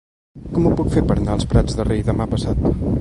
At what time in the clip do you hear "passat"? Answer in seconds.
2.33-2.67